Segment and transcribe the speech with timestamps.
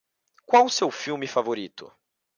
[0.47, 1.93] Qual seu filme favorito?